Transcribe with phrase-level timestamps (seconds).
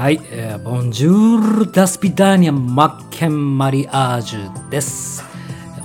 [0.00, 5.22] はい、えー、ボンジュール・ダスピダーニャ・マッケン・マリアージュです。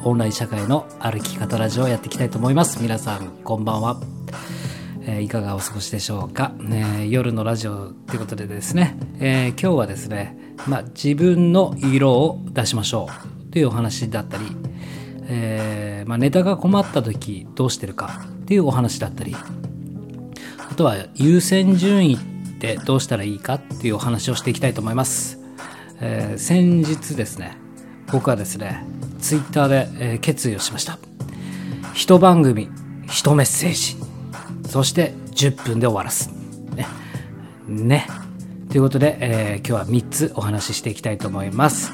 [0.05, 2.81] オンライン社会の歩き方ラジオをやっていきたいと思います。
[2.81, 3.99] 皆さん、こんばんは。
[5.01, 13.09] えーいかがお過ごしでしょうか、ね、夜のラジオということでですね、えー今日はですね、まあ、自分の色を出しましょ
[13.49, 14.45] うというお話だったり、
[15.27, 22.34] えーまあ、ネタが困った時どうしてるかっていうお話だったりあとは優先順位って
[22.85, 25.39] どうしたらいいかっていうお話をしていきたいと思います。
[26.01, 27.57] えー先日ですね、
[28.11, 28.83] 僕はですね、
[29.19, 30.97] ツイッターで、えー決意をしました。
[31.93, 32.69] 一番組、
[33.07, 33.97] 一メッセージ、
[34.69, 36.29] そして10分で終わらす。
[36.75, 36.87] ね。
[37.67, 38.07] ね。
[38.69, 41.91] ということで、えー今日は3つお話ししていきたいと思います。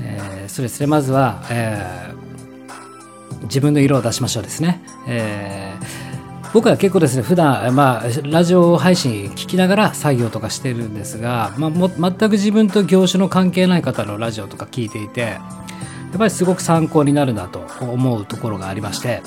[0.00, 2.16] えーそうですね、まずは、えー
[3.42, 4.82] 自分の色を出しましょうですね。
[5.06, 5.95] えー
[6.56, 15.38] 僕は結構ですね、普段、まあ、ラジオ配信聞きながら作業とかしてるんですが、まあ、も全く自分と業種の関係ない方のラジオとか聞いていて、や
[16.14, 19.20] っぱりすごく参考になるなと思うところがありまして、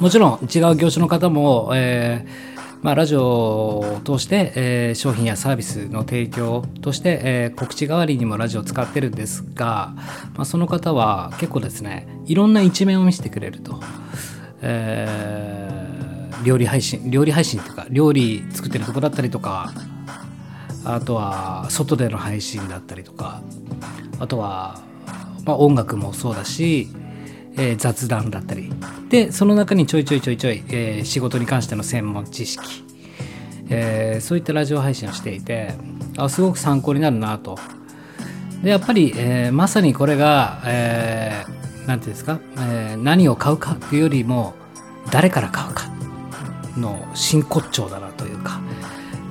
[0.00, 9.94] もちろん違う業種の方も、えーまあ、ラジオを通して、えー商品やサービスの提供として、えー告知代わりにもラジオを使ってるんですが、
[10.34, 13.80] まあ、その方は結構ですねいろんな一面を見せてくれると、
[14.60, 15.83] え
[16.42, 19.72] 料理配信料理配信というか料理作ってるとこだったりとか
[20.84, 23.42] あとは外での配信だったりとか
[24.18, 24.82] あとは、
[25.44, 26.88] まあ、音楽もそうだし、
[27.56, 28.72] えー雑談だったり。
[29.08, 32.84] でその中にちょいちょいちょいちょい、えー仕事に関しての専門知識、
[33.70, 35.74] えーそういったラジオ配信をしていて
[36.16, 37.58] あすごく参考になるなと。
[38.62, 41.54] でやっぱり、えーまさにこれが、えー
[41.86, 44.54] ていうんですか、えー何を買うかっていうよりも
[45.10, 45.93] 誰から買うか。
[46.76, 48.60] の真骨頂だなというか、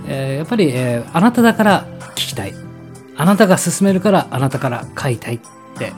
[0.07, 1.85] えーやっぱり、えーあなただから
[2.15, 2.53] 聞きたい。
[3.15, 5.39] あなたが勧めるからあなたから買いたいっ
[5.77, 5.93] て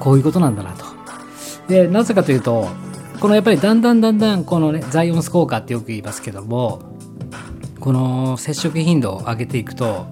[0.00, 0.84] こういうことなんだなと。
[1.68, 2.66] でなぜかというと
[3.20, 6.82] このやっぱりだんだんだんだんこのねザイオンス効果ってよく言いますけども
[7.78, 10.06] この接触頻度を上げていくと、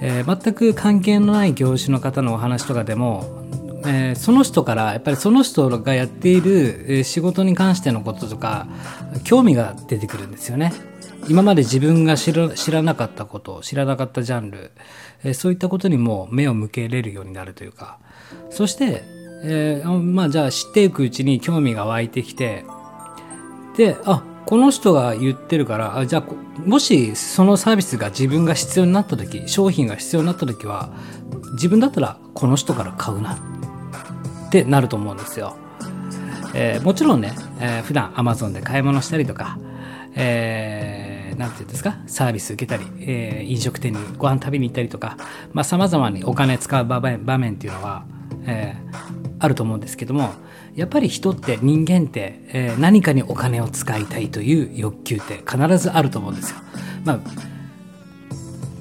[0.00, 3.44] えー全く関係のない業種の方のお話とかでも、
[3.86, 8.66] えーその人からやっぱりその人がやっている仕事に関してのこととか
[9.24, 10.72] 興味が出てくるんですよね。
[11.28, 14.70] 今まで自分が知らなかったこと知らなかったジャンル、
[15.24, 17.98] えーそういったことにも目を向けれるようになるというか
[18.50, 19.02] そして、
[19.42, 22.64] えーまあじゃあ知っていくうちに興味が湧いてきて
[23.76, 26.24] であこの人が言ってるからあじゃあ
[26.64, 30.90] もしそのサービスが自分が必要になった時商品が必要になった時は
[31.54, 33.36] 自分だったらこの人から買うな
[34.46, 35.56] ってなると思うんですよ。
[36.54, 39.58] えーもちろんね、えー普段 Amazon で買い物したりとか、
[40.14, 45.16] えーなんていうんですかサービス受けたり、えー飲食店にご飯食べに行ったりとか
[45.64, 48.04] さまざ、まにお金使う場面場面っていうのは、
[48.46, 50.30] えーあると思うんですけども
[50.74, 56.56] やっぱり人って人間って、えー何かにお金を使いたいという欲求って必ずあると思うんですよ。
[57.04, 57.18] まあ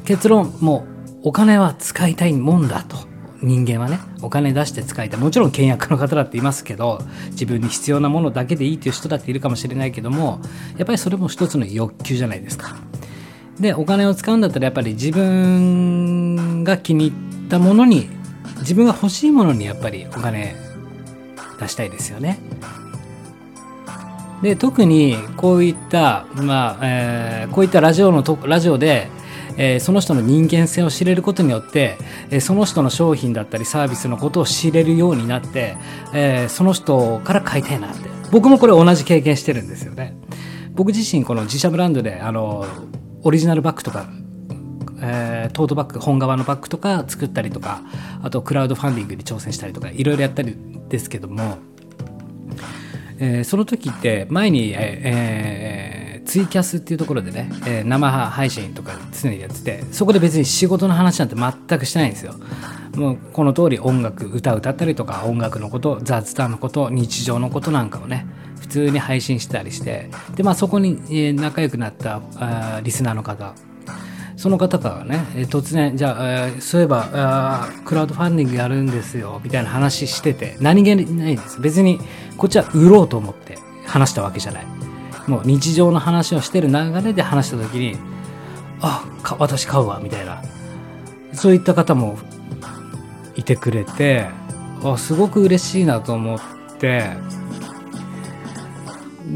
[0.06, 0.86] 結論も
[1.24, 2.98] うお金は使いたいもんだと
[3.46, 7.00] 人間はねお金出して使いたいもちろん倹約の方だっていますけど
[7.32, 10.42] 自分に必要なものだけでいいっていう人だっているかもしれないけども
[10.78, 12.76] やっぱりそれも一つの欲求じゃないですか。
[13.60, 18.10] でお金を使うんだったらやっぱり自分が気に入ったものに
[18.60, 20.56] 自分が欲しいものにやっぱりお金
[21.60, 22.40] 出したいですよね。
[24.42, 29.08] で特にこういった、まあえーこういったラジオのとラジオで、
[29.58, 31.98] えーその人の人間性を知れることによって、
[32.30, 35.78] えーその人の商品だったりサービスのことを知れるようになって、
[36.14, 38.10] えーその人から買いたいなって。
[38.32, 40.18] 僕もこれ同じ経験してるんですよね。
[40.74, 42.66] 僕自身この自社ブランドであの
[43.24, 44.08] オリジナルバッグとか
[45.02, 47.82] えートートバッグ本革のバッグとか作ったりとか
[48.24, 50.58] あとクラウドファンディングに挑戦したりとかいろいろやったり
[50.90, 51.58] ですけども、
[53.20, 62.34] えーその時って前に、えーえツイキャスっていうところでね、えー生配信とか常にやっててそこで別に仕事の話なんて全くしてないんですよ。
[62.96, 68.26] もうこの通り音楽歌歌ったりとか音楽のこと雑談のこと日常のことなんかをね
[68.60, 73.54] 普通に配信したりしてで、まあ、そこに、えー仲良くなったあリスナーの方
[74.38, 81.62] その方からね、えー突然、じゃあ、えーそういえばあ、クラウドファンディングやるんですよ、みたいな話してて、何気ないんです。
[81.62, 82.00] 別に、
[82.38, 84.75] こっちは売ろうと思って話したわけじゃない。
[85.28, 86.74] もう日常の話をしてる流
[87.04, 87.98] れで話した時に、
[88.82, 90.42] あ、か私買うわ、みたいな。
[91.34, 92.18] そういった方も
[93.36, 94.28] いてくれて、
[94.84, 96.40] あすごく嬉しいなと思っ
[96.78, 97.10] て、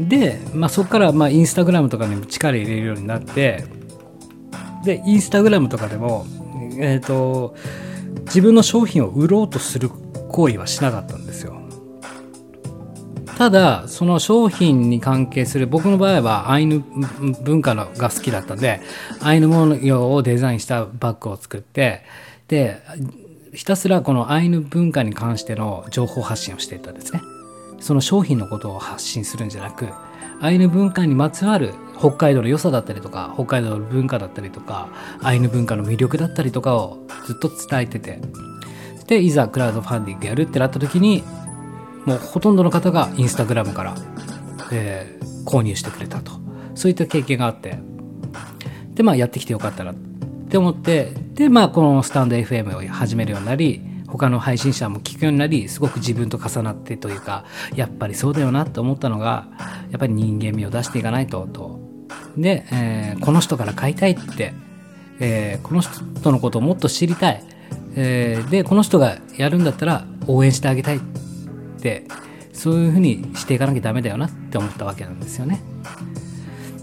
[0.08, 3.64] で、まあ、そこからまあインスタグラムとかにも力入れるようになって
[4.84, 6.26] でインスタグラムとかでも
[6.78, 7.54] えっ、と
[8.26, 11.59] 自分の商品を売ろうとする行為はしなかったんですよ
[13.40, 16.80] ただその商品に関係する僕の場合はアイヌ
[17.42, 18.82] 文化のが好きだったんで
[19.22, 22.02] アイヌ模様をデザインしたバッグを作って
[22.48, 22.82] で
[23.54, 27.22] ひたすらこのアイヌ文化に関しての情報発信をしていたんですね。
[27.80, 29.88] その商品のことを発信するんじゃなく
[30.42, 34.90] アイヌ文化にまつわる北海道の良さだったりとか北海道の文化だったりとか
[35.22, 38.20] アイヌ文化の魅力だったりとかをずっと伝えてて。
[39.06, 41.24] でいざクラウドファンディングやるってなった時に
[42.04, 43.94] もうほとんどの方がインスタグラムから、
[44.72, 46.32] えー、購入してくれたと。
[46.74, 47.78] そういった経験があって。
[48.94, 49.92] でまあやってきてよかったな。
[49.92, 49.94] っ
[50.50, 57.44] て思ってでまあこのスタンド FM を始めるようになり他の配信者も聞くようになりすごく自分と重なってというか
[57.76, 59.46] やっぱりそうだよなって思ったのが
[59.90, 61.78] やっぱり人間味を出していかないとと。
[62.36, 64.52] で、えー、この人から買いたいって、
[65.20, 67.44] えー、この人のことをもっと知りたい、
[67.94, 71.00] えー、でこの人がやるんだったら応援してあげたい。
[71.80, 72.04] って
[72.52, 75.60] そういうふうにしていかなきゃダメだよなって思ったわけなんですよね。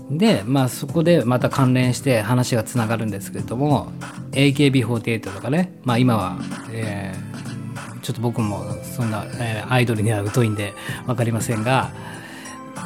[0.10, 3.92] でまあそこでまた関連して話がつながるんですけれども
[4.32, 6.40] AKB48 とかねまあ今は、
[6.72, 10.74] えー、ちょっと僕もそんな、えー、アイドルには疎いんで
[11.06, 11.92] 分かりませんが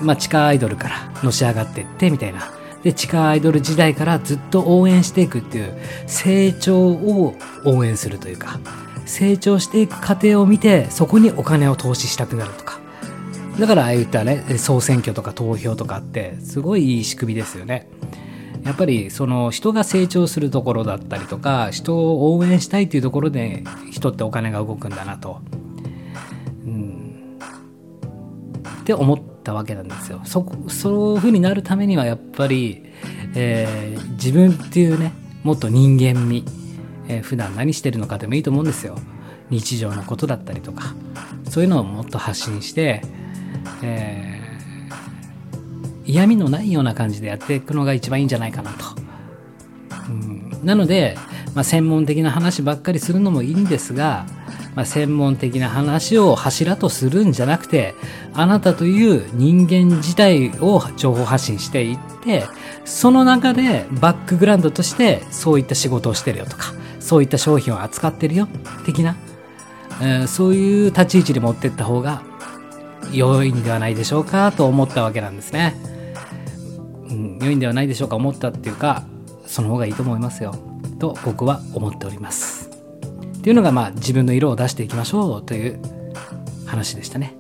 [0.02, 2.52] まあ地下アイドルからのし上がってってみたいな
[2.84, 7.36] で地下アイドル時代からずっと応援していくっていう成長を
[7.66, 8.60] 応援するというか
[9.06, 12.80] 成長していく過程を見てそこにお金を投資したくなるとか。
[13.60, 17.90] だからああいったね総選挙とか投票とかってすごいいい仕組みですよね。
[18.64, 25.42] やっぱりその人が成長するところだったりとか人を応援したいというところで人ってお金が動くんだなと、
[26.66, 27.40] うん、
[28.82, 30.22] って思ったわけなんですよ。
[30.26, 32.84] そそういうふうになるためにはやっぱり、
[33.36, 35.14] えー、自分っていうね
[35.44, 36.61] もっと人間味。
[37.08, 38.96] えー、普段何してるのかでもいいと思うんですよ。
[39.50, 40.96] 日常のことだったりとか。
[41.50, 43.02] そういうのをもっと発信して、
[43.84, 48.86] えー、嫌味のないような感じでやっていくのが一番いいんじゃないかなと、
[50.10, 51.18] うん、なので、
[51.54, 54.26] まあ、専門的な話ばっかりするのもいいんですが
[54.76, 57.94] まあ、専門的な話を柱とするんじゃなくて
[58.34, 62.46] あなたという人間自体を情報発信していって
[62.86, 66.74] その中でバックグラウンドとしてそういった仕事をしてるよとか。
[67.12, 68.48] そういった商品を扱ってるよ
[68.86, 69.18] 的な、
[70.02, 72.22] えー、そういう立ち位置に持ってった方が
[73.12, 75.76] 良いんではないでしょうかと思ったわけなんですね。
[77.10, 79.04] うん、良いんではないでしょうか思ったっていうか
[79.46, 80.56] その方がいいと思いますよ
[81.00, 82.70] と僕は思っております。
[82.70, 85.82] っていうのがまあ自分の色を出していきましょうという
[86.66, 87.36] 話でしたね。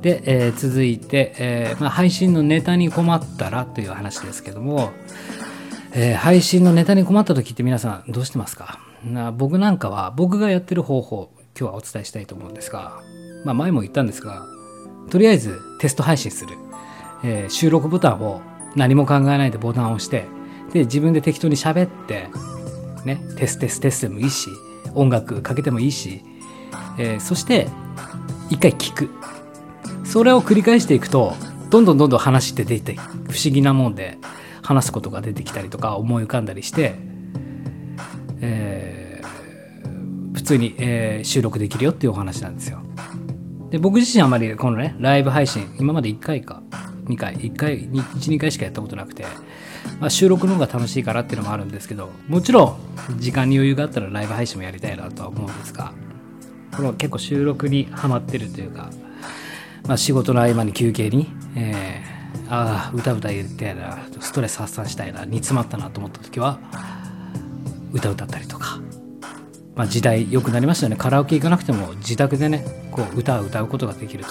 [0.00, 4.92] で、えー、続いて、えーまあ、配信のネタに困ったらという話ですけども、
[5.98, 8.78] えー、配信のネタに困った時って皆さんどうしてますか？
[9.02, 13.00] な僕なんかは僕がやってる方法今日はお伝えしたいと思うんですが、
[13.46, 14.44] まあ、前も言ったんですが
[15.08, 16.52] とりあえずテスト配信する、
[17.24, 18.42] えー、収録ボタンを
[18.74, 20.26] 何も考えないでボタンを押して
[20.74, 22.28] で自分で適当に喋って
[23.06, 24.50] ねテステステスでもいいし
[24.94, 26.20] 音楽かけてもいいし、
[26.98, 27.68] えー、そして
[28.50, 29.10] 一回聞く。
[30.04, 31.32] それを繰り返していくと
[31.70, 33.00] どんどんどんどん話って出て不
[33.42, 34.18] 思議なもんで
[34.66, 36.96] 話すことが出てきたりとか思い浮かんだりして、
[38.40, 42.80] えー、普通に、えー、収録できるよっていうお話なんですよ。
[43.70, 46.62] で僕自身あまりこのねライブ配信今まで1回か
[47.04, 49.24] 2回1回12回しかやったことなくて、
[50.00, 52.76] まあ、収録の方が楽しいからっていうのもあるんですけどもちろん
[53.18, 55.92] 時間に余裕があったらライブ配信もやりたいなとは思うんですが
[56.76, 58.90] この結構収録にはまってるというか、
[59.86, 62.15] まあ、仕事の合間に休憩に、えー、
[62.48, 66.58] ああ歌歌言ってやなストレス発散したいな煮詰まったなと思った時は
[67.92, 68.78] 歌歌ったりとか、
[69.74, 70.96] まあ、時代良くなりましたよね。
[70.96, 74.30] カラオケ行かなくても自宅でねこう歌を歌うことができると。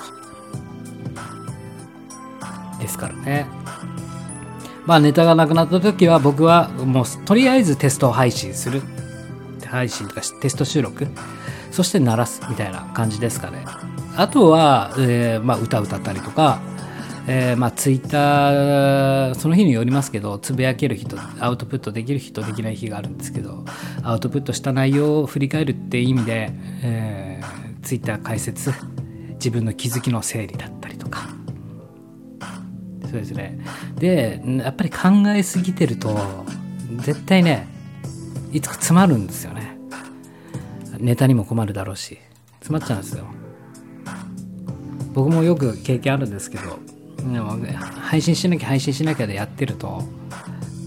[2.79, 3.47] ですからね。
[4.85, 8.81] まあネタがなくなった時は僕はもうとりあえずテスト配信する。
[9.65, 11.07] 配信とかテスト収録。
[11.71, 13.65] そして鳴らすみたいな感じですかね。
[14.15, 16.61] あとは、えー、まあ、歌歌ったりとか、
[17.27, 23.65] えー、まあ、ツイッターその日によりますけどつぶやける人アウトプットできる日とできない日があるんですけど
[24.03, 26.51] アウトプットした内容を振り返るっていう意味で、
[26.83, 28.71] えー、ツイッター解説
[29.33, 31.29] 自分の気づきの整理だったりとか。
[33.03, 33.59] そうですね。
[33.95, 36.45] でやっぱり考えすぎてると
[36.97, 37.67] 絶対ね
[38.51, 39.77] いつか詰まるんですよね。
[40.99, 42.19] ネタにも困るだろうし。
[42.65, 43.25] 詰まっちゃうんですよ。
[45.13, 46.79] 僕もよく経験あるんですけど
[48.01, 50.03] 配信しなきゃ配信しなきゃでやってると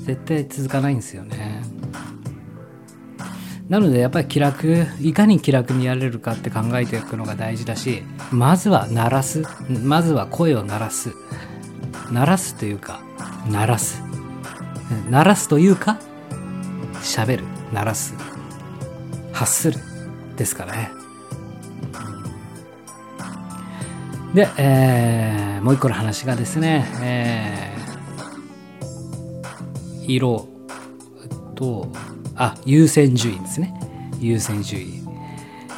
[0.05, 1.63] 絶対続かないんですよね。
[3.69, 11.13] なのでやっぱり気楽いかに気楽にやれるかって考えていくのが大事だしまずは鳴らすまずは声を鳴らす。
[12.11, 13.03] 鳴らすというか
[13.51, 14.03] 鳴らす。
[15.11, 15.99] 鳴らすというか
[17.03, 18.15] 喋る鳴らす。
[19.33, 19.79] 発する。
[20.37, 20.98] ですからね。
[24.35, 30.49] で、えー、もう一個の話がですね、えー、色
[31.55, 31.91] と
[32.37, 33.75] あ優先順位ですね。
[34.21, 35.03] 優先順位、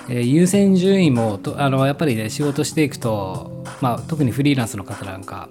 [0.08, 5.48] えー、優先順位もとあのやっぱりね仕事していくと、まあ、特にフリーランスの方なんか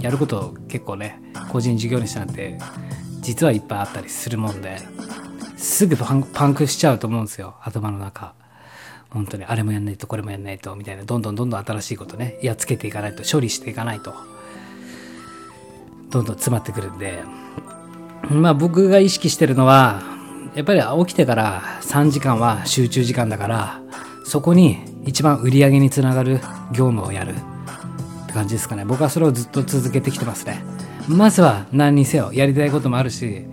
[0.00, 1.20] やること結構ね
[1.50, 2.58] 個人事業主なんて
[3.20, 4.78] 実はいっぱいあったりするもんで
[5.56, 8.34] すぐパンパンクしちゃうと思うんですよ頭の中。
[9.14, 14.12] 本当にあれもやんないとこれもやんないとみたいなどんどんどんどん新しいことねやっつけていかないと処理していかないと
[16.10, 17.22] どんどん詰まってくるんで
[18.28, 20.02] まあ僕が意識してるのは
[20.54, 23.80] やっぱり起きてから3時間は集中時間だから
[24.24, 26.40] そこに一番売り上げにつながる
[26.72, 28.84] 業務をやるって感じですかね。
[28.84, 30.64] 僕はそれをずっと続けてきてますね。
[31.08, 33.44] まずは何にせよやりたいこともあるし、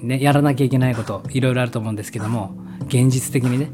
[0.00, 2.56] ね、やらなきゃいけないこといろいろあると思うんですけども
[2.86, 3.70] 現実的にね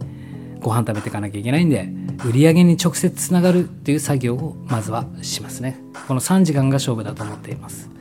[0.61, 1.89] ご飯食べていかなきゃいけないんで
[2.25, 5.79] 売り上げに直接つながるっていう作業をまずはしますね。
[6.09, 7.97] この3時間が勝負だと思っています。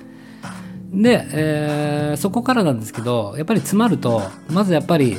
[0.92, 5.18] で、えー、そこからなんですけどやっぱり詰まるとまずやっぱり、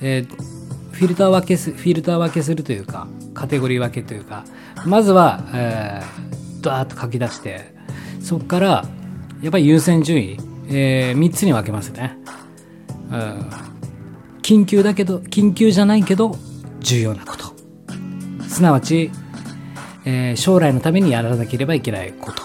[0.00, 0.58] えー、
[0.92, 4.44] フィルター分けすフィルター分けするというかカテゴリー分けというか
[4.86, 7.74] まずは、えー、ドワーッと書き出して
[8.20, 8.84] そこから
[9.42, 12.16] やっぱり優先順位、えー、3つに分けますね、
[13.10, 13.50] うん、
[14.42, 16.36] 緊急だけど緊急じゃないけど
[16.80, 17.54] 重要なこと。
[18.48, 19.10] すなわち、
[20.04, 22.42] えー、将来のためにやらなければいけないこと。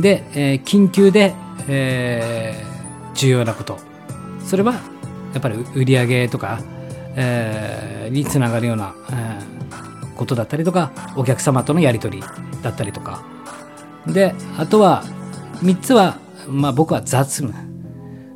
[0.00, 1.34] で、えー、緊急で、
[1.68, 3.78] えー、重要なこと。
[4.44, 4.74] それは
[5.32, 6.60] やっぱり売り上げとか、
[7.16, 12.24] えー、につながるような、えー、ことだったりとかお客様とのやり取り
[12.62, 13.24] だったりとか。
[14.06, 15.02] であとは
[15.62, 16.16] 3つは、
[16.48, 17.52] まあ、僕は雑務、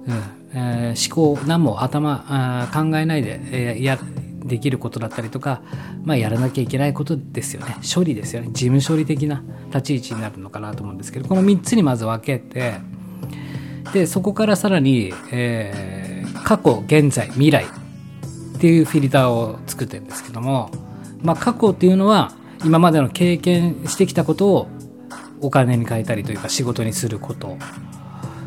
[0.07, 0.42] うん。
[0.54, 3.99] えー、思考何も頭考えないで、えー、や
[4.44, 5.62] できることだったりとか、
[6.04, 7.76] まあ、やらなきゃいけないことですよね。
[7.82, 8.49] 処理ですよね。
[8.52, 12.75] 事務処理的な立ち位置になるのかなと思うんですけどこの3つにまず分けて
[13.92, 20.70] でそこからさらに、えー、過去現在未来っていうフィルターを作ってるんですけども、
[21.20, 22.32] まあ、過去っていうのは
[22.64, 24.68] 今までの経験してきたことを
[25.40, 27.56] お金に変えたりというか仕事にすること。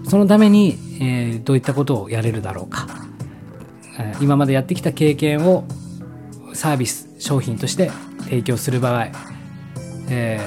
[0.07, 2.87] そのために、えー、どういったことをやれるだろうか。
[4.21, 5.65] 今までやってきた経験を
[6.55, 7.91] サービス商品として
[8.23, 9.07] 提供する場合、
[10.09, 10.39] え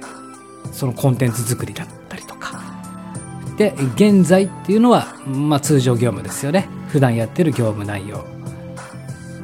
[0.00, 2.62] ー、そのコンテンツ作りだったりとか。
[3.56, 6.68] で現在っていうのは、まあ、通常業務ですよね。
[6.88, 8.24] 普段やってる業務内容。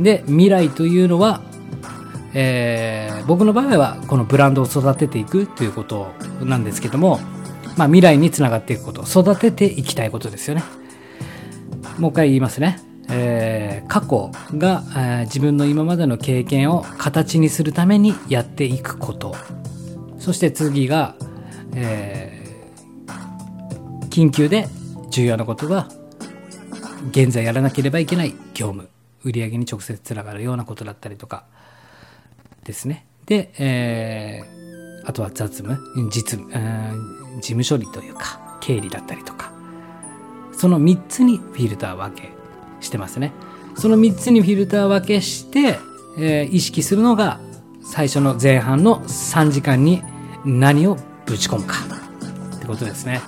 [0.01, 1.43] で未来というのは、
[2.33, 7.21] えー、僕の場合はこのブランドを育てていくということなんですけども、
[7.77, 10.65] まあ、未来につながっていくこと育てていきたいことですよね。
[11.99, 12.90] もう一回言いますね。
[13.11, 19.35] えー、過去が、えー、自分の今までの経験を形にするためにやっていくこと。
[20.19, 21.17] そして次が、
[21.75, 24.69] えー、緊急で
[25.11, 25.89] 重要なことが
[27.11, 28.89] 現在やらなければいけない業務。
[29.23, 31.45] 売上に直接つながるようなことだったりとか。
[32.65, 33.07] ですね。
[33.27, 35.79] で、えー、あとは雑務。
[36.11, 39.53] 実務、えー、事務処理というか経理だったりとか。
[40.53, 42.40] その3つにフィルター分け。
[42.81, 43.33] してますね。
[43.77, 45.79] その3つにフィルター分けして、
[46.19, 47.41] えー、意識するのが
[47.83, 50.03] 最初の前半の3時間に
[50.45, 50.97] 何を
[51.27, 51.77] ぶち込むか
[52.57, 53.21] ってことですね。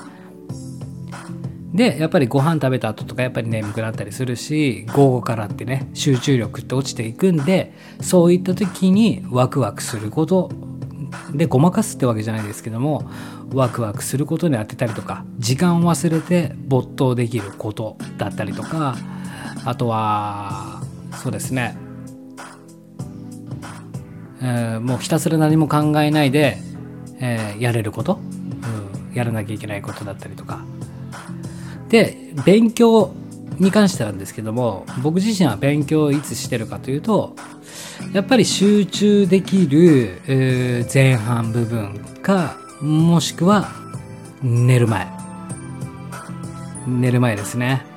[1.73, 10.51] でやっぱりご飯食べた後とかやっぱり眠くなったりするし午後からってね集中力って落ちていくんでそういった時にワクワクすること
[11.33, 13.11] でごまかすってわけじゃないですけども
[13.55, 18.97] ワクワクすることに当てたりとか時間を忘れて没頭できることだったりとか
[19.65, 20.83] あとは
[21.15, 21.77] そうですね、
[24.41, 26.59] えー、もうひたすら何も考えないで、
[27.21, 28.19] えー、やれること、
[29.11, 30.65] うん、やらなきゃいけないことだったりとか。
[31.89, 33.13] で勉強
[33.59, 37.37] に関してなんですけども僕自身は勉強をいつしてるかというと
[38.15, 43.69] やっぱり集中できる、えー、前半部分かもしくは
[44.43, 45.07] 寝る前。
[46.87, 47.92] 寝る前ですね。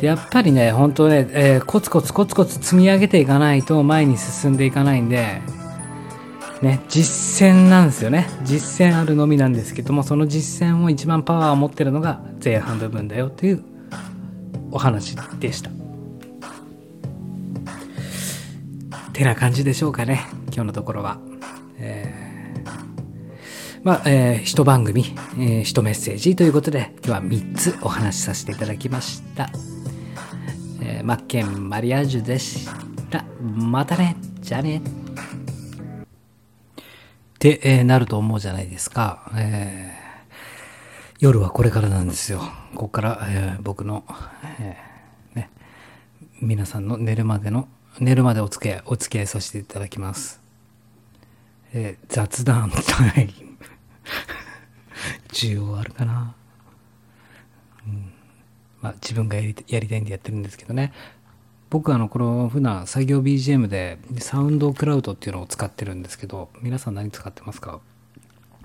[0.00, 5.40] でやっぱりね本当ね、えー、コツコツコツコツ積み上げていかないと前に進んでいかないんで
[6.62, 13.64] ね実践なんですよね実践あるのみなんですけどもその実践を一番パワーを持ってるのが前半部分だよっていう
[14.70, 15.70] お話でした。
[19.16, 21.18] てな感じでしょうかね、今日のところは。
[21.78, 25.06] えー、まあ、えー、一番組、
[25.38, 29.48] えー、一メッセージということで、今日は3つお話しさせていただきました。
[30.88, 32.68] え、マッケンマリアージュでし
[33.10, 33.24] た。
[33.40, 34.78] またね、じゃあね。
[34.78, 34.82] っ
[37.40, 39.28] て、えー、なると思うじゃないですか。
[39.34, 42.38] えー、夜はこれからなんですよ。
[42.74, 44.04] ここから、えー、僕の、
[44.60, 44.76] え、
[45.34, 45.50] ね、
[46.40, 50.40] 皆さんの寝るまでの寝るまでお付き合い、お付き合いさせていただきます。
[51.74, 53.56] え、雑談タイム。
[55.34, 56.35] 需要あるかな、
[58.86, 60.92] まあ自分がやりやりたいんでやってるんですけどね。
[61.70, 67.80] 僕あの、この普段作業 BGM でサウンドクラウドっていうのを使ってるんですけど、皆さん何使ってますか？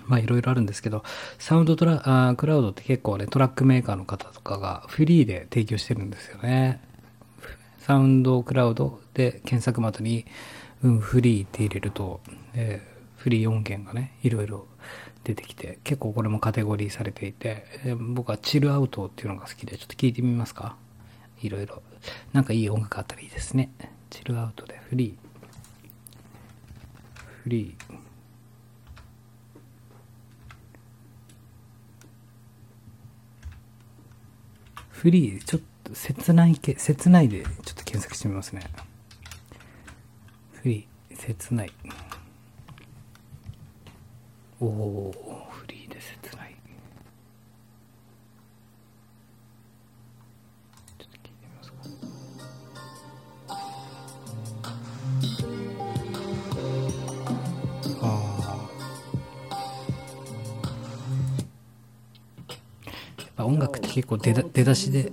[0.05, 1.03] まあいろいろあるんですけど、
[1.39, 6.79] サウンドトラあクラウドって結構ね、トラックメーカーの方とかがフリーで提供してるんですよね。
[7.79, 10.25] サウンドクラウドで検索窓に、
[10.83, 12.21] うん、フリーって入れると、
[12.53, 14.67] えー、フリー音源がね、いろいろ
[15.23, 20.75] 出てきて、結構これもカテゴリーされていて、え、僕はチルアウトっていうのが好きで、ちょっと聞いてみますか？
[21.41, 21.81] いろいろ。
[22.33, 23.71] なんかいい音楽あったらいいですね。
[24.09, 25.15] チルアウトでフリー。
[27.43, 27.95] フリー。
[34.89, 38.61] フリー、ちょっと切ないけ、切ないでちょっと検索してみますね。
[40.61, 41.71] フリー、切ない。
[44.63, 45.11] おお
[45.49, 46.55] フリーで切ない。
[50.99, 51.77] ちょっと聞いてみますか。
[58.03, 58.05] あ
[63.17, 65.11] やっぱ音楽って結構出だ出だしで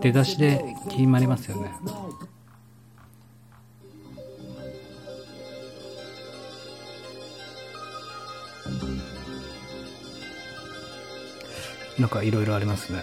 [0.00, 1.72] 出だしで決まりますよね。
[12.06, 13.02] なんかいろいろありますね。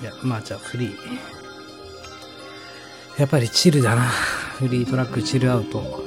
[0.00, 0.94] いや、まあじゃあフリー。
[3.18, 4.02] やっぱりチルだな。
[4.02, 6.04] フリートラックチルアウト。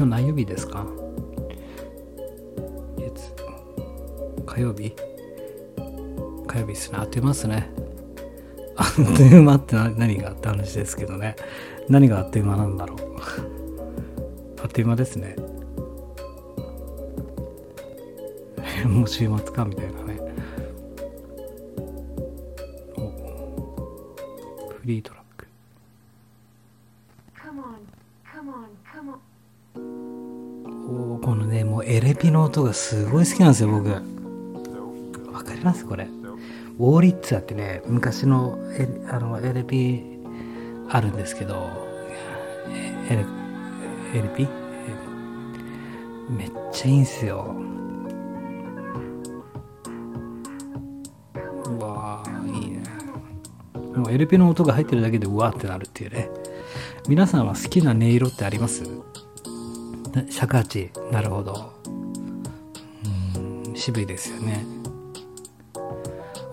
[0.00, 0.86] 今日何曜日ですか？
[2.96, 3.34] 月
[4.46, 4.96] 火曜日？
[6.46, 6.98] 火曜日ですね。
[6.98, 7.70] あっという間ですね。
[8.76, 11.36] あっという間って何があって話ですけどね。
[11.90, 12.98] 何があっという間なんだろう。
[14.62, 15.36] あっという間ですね。
[18.88, 20.18] もう週末かみたいなね。
[24.78, 25.20] フリートラ
[31.30, 33.88] このねもうエレピの音がすごい好きなんですよ僕。
[33.88, 35.86] わかります？
[35.86, 36.02] これ。
[36.04, 40.02] ウォーリッツァってね昔のエあのエレピ
[40.88, 41.70] あるんですけど
[43.08, 43.24] エレ
[44.18, 44.48] エレピ？
[46.30, 47.54] めっちゃいいんすよ。
[51.64, 52.82] うわーいいね。
[53.94, 56.28] もうエレピの音が入ってるだけでうわーってなるっていうね。
[57.06, 58.82] 皆さんは好きな音色ってあります？
[60.28, 61.72] 尺八なるほど。
[63.36, 64.64] うん渋いですよね。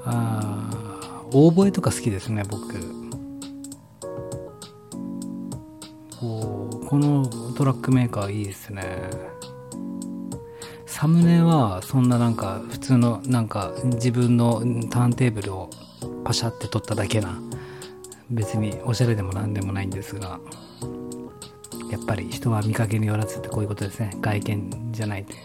[0.06, 2.98] ああオーボエとか好きですね僕。
[6.20, 8.84] ここのトラックメーカーいいですね。
[10.86, 15.70] サムネはそんななんか普通のなんか自分のターンテーブルを
[16.24, 17.40] パシャって撮っただけな。
[18.30, 20.40] 別におしゃれでも何でもないんですが。
[22.08, 24.12] ぱり人は見かけによらずってこういうことですね。
[24.22, 25.36] 外見じゃないと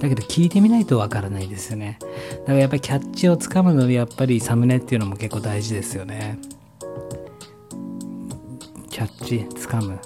[0.00, 1.98] だけど聞いてみないとわからないですよね。
[2.00, 2.06] だ
[2.46, 6.38] からやっぱりキャッチをつかむのでやっぱりサムネっていうのも結構大事ですよね。
[8.90, 9.98] キャッチつかむ。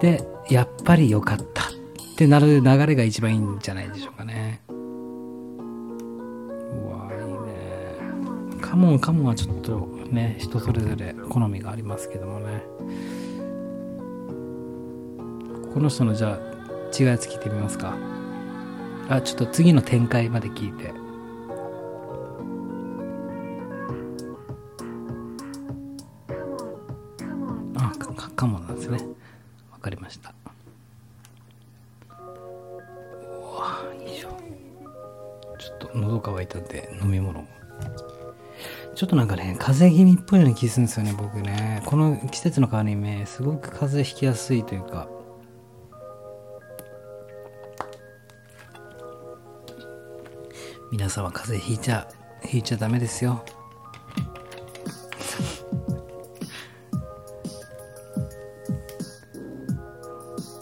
[0.00, 1.66] で、やっぱり良かったっ
[2.16, 4.60] てなる流れが一番いいんじゃないでしょうかね。
[4.68, 4.72] う
[6.90, 7.18] わいい
[8.56, 8.60] ね。
[8.60, 12.62] カモンカモンはちょっとね、人それぞれ好みがありますけどもね。
[15.74, 16.38] この人のじゃあ
[16.96, 17.96] 違うやつ聞いてみますか。
[19.08, 20.94] あちょっと次の展開まで聞いて。
[27.76, 28.98] あかかもなんですね。
[29.72, 30.32] わかりました。
[34.06, 34.28] しょ
[35.58, 37.44] ちょっと喉乾いたんで飲み物
[38.94, 41.82] ちょっとなんかね風邪気味っぽいような気するんですよね僕ね。
[41.84, 45.08] この季節の変わり目すごく風邪ひきやすいというか。
[50.94, 52.06] 皆さんは風邪ひいちゃ
[52.44, 53.44] ひいちゃダメですよ。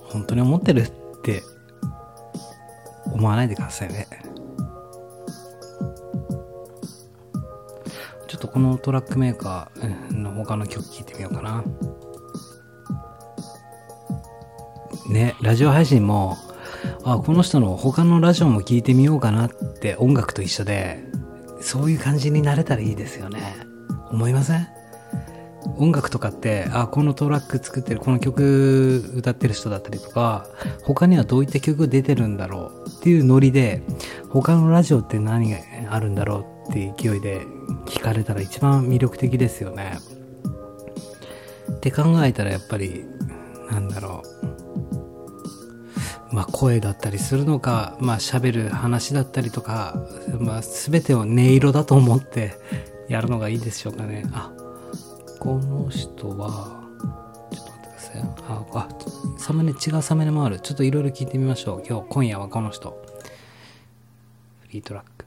[0.05, 0.91] 本当に思ってるっ
[1.23, 1.43] て
[3.13, 4.09] 思わないでくださいね。
[8.27, 11.63] ちょっとこのトラックメーカーの他の曲聴いてみようかな。
[15.11, 16.39] ねラジオ配信も
[17.05, 19.51] あこの人の他のラジオも聴いてみようかなっ
[19.83, 21.05] て音楽と一緒で
[21.61, 23.57] そういう感じになれたらいいですよね。
[24.11, 24.69] 思いません？
[25.77, 30.47] 音楽とかってあこのトラック作ってるこの曲歌ってる人だったりとか
[30.83, 33.83] 他にはどういった曲出てるんだろうっていうノリで
[34.29, 37.47] 他のラジオって何があるんだろうっていう勢いで
[37.87, 39.99] 聞かれたら一番魅力的ですよね。
[41.71, 43.05] って考えたらやっぱり
[43.71, 44.32] なんだろう。
[46.33, 50.03] まあ声だったりするのかまあ喋る話だったりとか、
[50.39, 52.55] まあ、全てを音色だと思って
[53.09, 54.53] やるのがいいでしょうかねあ
[55.43, 56.85] この人は、
[57.51, 58.23] ちょっと待ってください。
[58.47, 58.89] あ、あ、
[59.39, 60.61] サムネ、違うサムネもある。
[60.61, 61.85] ちょっといろいろ聞いてみましょう。
[61.85, 63.03] 今日、今夜はこの人。
[64.61, 65.25] フリートラック。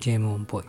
[0.00, 0.64] ゲームオンっぽい。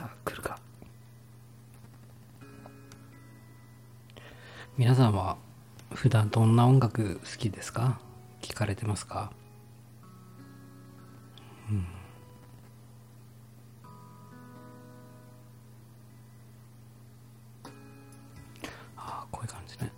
[0.00, 0.58] さあ、来るか。
[4.78, 5.36] 皆さんは
[5.92, 8.00] 普段どんな音楽好きですか？
[8.40, 9.30] 聞かれてますか？
[11.70, 11.86] うん。
[18.96, 19.92] ああこういう感じね。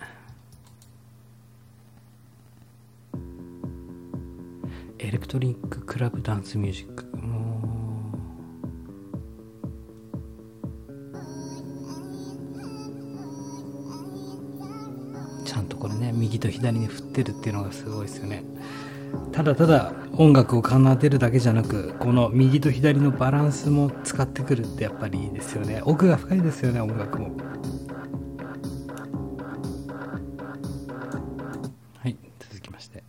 [4.99, 7.17] エレクトリッククラブダンスミュージック。
[7.17, 7.52] もう
[16.63, 18.45] 左に振ってるっていうのがすごいですよね。
[19.33, 25.83] ただただ音楽を奏でるだけじゃなくこの右と左のバランスも使ってくるってやっぱりいいですよね。
[25.85, 27.33] 奥が深いですよね音楽も。
[31.99, 33.03] はい続きまして。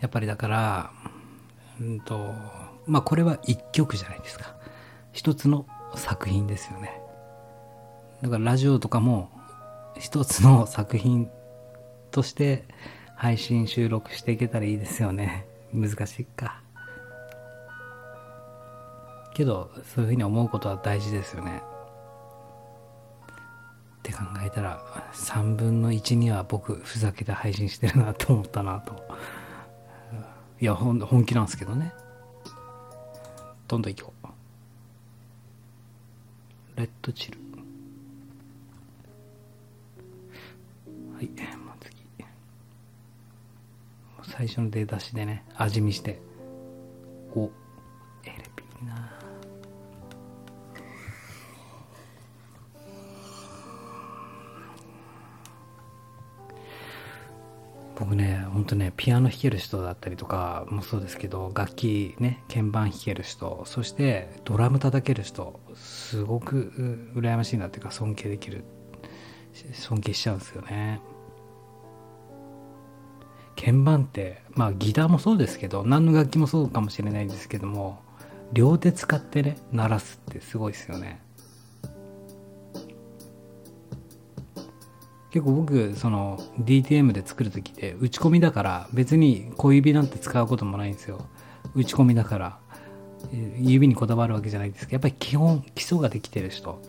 [0.00, 0.90] やっぱりだから
[1.80, 2.34] うんと
[2.86, 4.54] まあこれは一曲じゃないですか。
[5.12, 7.00] 一つの作品ですよね。
[8.22, 9.30] だからラジオとかも
[9.98, 11.30] 一つの作品
[12.10, 12.64] として
[13.16, 15.46] 配信収録していけたらいいですよね。
[15.72, 16.62] 難しいか。
[19.34, 21.62] けどそういうふうに思うことは大事ですよね。
[23.98, 24.80] って考えたら
[25.12, 29.04] 3分の1には僕ふざけて配信してるなと思ったなと。
[30.60, 31.92] いやほん本気なんですけどね。
[33.68, 34.26] どんどんいこう。
[36.76, 37.38] レッドチル。
[41.14, 41.30] はい。
[44.40, 46.18] 最初の出だしでね味見して。
[47.34, 47.50] お
[48.24, 49.12] エレピーな。
[57.96, 66.72] 僕ねほんとねピアノ弾ける人だったりとかもそうですけど楽器ね鍵盤弾ける人そしてドラム叩ける人すごく
[67.14, 68.64] 羨ましいなっていうか尊敬できる
[69.74, 71.02] 尊敬しちゃうんですよね。
[73.62, 78.00] 鍵盤ってまあギターもそうですけど何の楽器もそうかもしれないですけども
[78.52, 81.20] 両手使ってね鳴らすってすごいですよね。
[85.30, 91.28] 結構僕その DTM で作る時って打ち込みだから別に小指なんて使うこともないんですよ。
[91.76, 92.58] 打ち込みだから
[93.60, 96.80] 指にこだわるわけじゃないですけどやっぱり基本基礎ができてる人。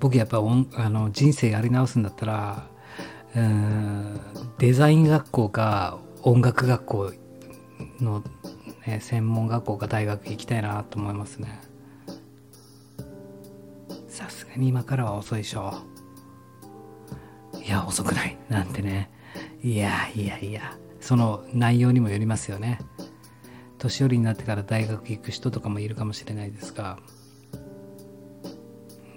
[0.00, 2.66] 僕やっぱあの人生やり直すんだったら
[3.34, 4.20] うん
[4.58, 7.12] デザイン学校か音楽学校
[8.00, 8.22] の、
[8.86, 11.60] ね、専門学校か大学行きたいなと思いますね。
[14.08, 15.74] さすがに今からは遅いでしょ。
[17.62, 18.38] いや遅くない。
[18.48, 19.10] なんてね。
[19.62, 20.78] いやいやいや。
[21.00, 22.80] その内容にもよりますよね。
[23.78, 26.98] 年寄りになってから大学行く人とかもいるかもしれないですが。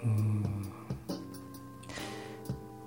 [0.04, 0.49] うん。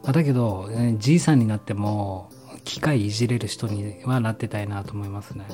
[0.03, 2.31] まあ、だけど、えじいさんになっても
[2.65, 5.47] 機械いじれる人にはなってたいなと思いますね。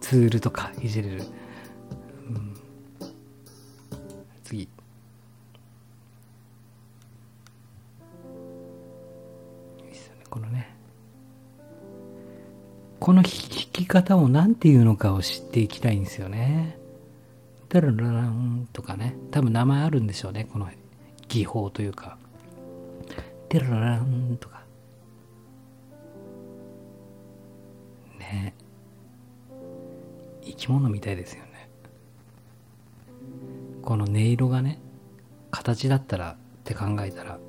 [0.00, 1.22] ツールとかいじれる、
[2.28, 2.54] うん、
[4.44, 4.68] 次。
[10.28, 10.72] このね。
[13.00, 13.32] この弾
[13.72, 16.78] き方を何て言うのかを知っていきたいんですよね。
[17.68, 19.16] ダララランとかね。
[19.32, 20.68] 多分名前あるんでしょうねこの
[21.28, 22.19] 技法というか。
[23.50, 24.62] テララランとか。
[28.18, 28.54] ね
[30.42, 31.68] 生き物みたいですよね。
[33.82, 34.78] この音色がね
[35.50, 37.40] 形だったらって考えたら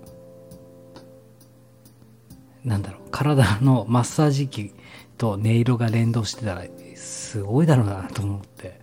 [2.64, 4.74] なんだろう体のマッサージ機
[5.20, 6.64] と音色が連動してたら
[6.96, 8.82] すごいだろうなと思って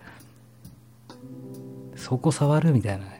[1.97, 3.18] そこ触るみたいなね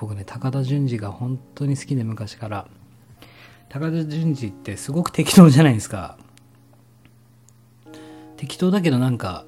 [0.00, 2.66] 僕ね高田純次が本当に好きで昔から。
[3.68, 6.16] 高田純次ってすごく適当じゃないですか。
[8.38, 9.44] 適当だけどなんか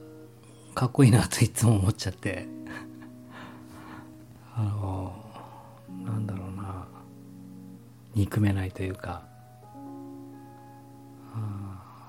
[0.75, 2.47] かっこいいなといつも思っちゃって。
[4.55, 5.15] あの
[6.05, 6.87] なんだろうな。
[8.15, 9.25] 憎めないというか。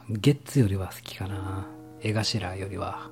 [0.10, 1.65] ゲッツよりは好きかな。
[2.01, 3.10] 絵頭よりは。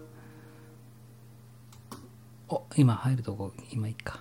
[2.49, 4.19] お今入るとこ今いいか。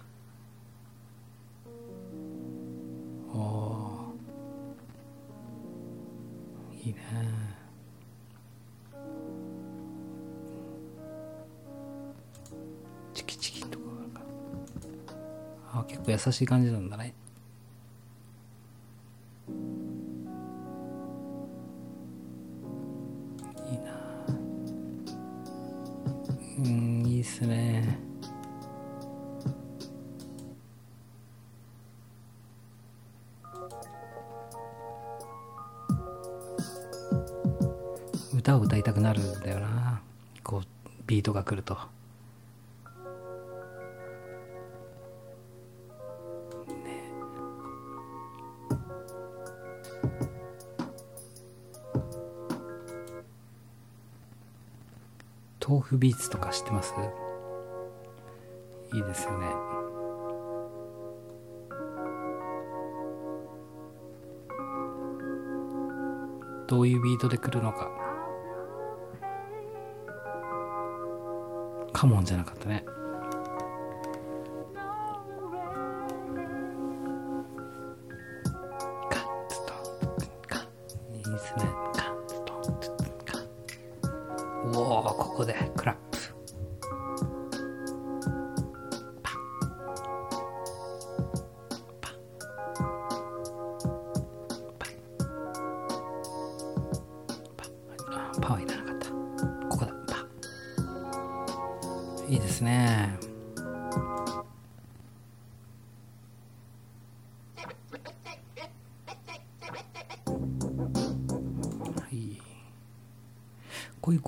[3.32, 4.12] お
[6.72, 7.00] いいね。
[13.14, 13.84] チキチキとか
[15.72, 17.14] あ結構優しい感じなんだね。
[23.70, 23.92] いいな。
[26.58, 28.09] うんいいっすね。
[38.50, 40.00] 歌を歌いたくなるんだよな。
[40.42, 41.78] こうビートが来ると。
[55.64, 56.92] 豆腐ビーツとか知ってます？
[58.92, 59.46] いいですよね。
[66.66, 68.09] どういうビートで来るのか。
[72.00, 72.82] カモンじゃなかったね。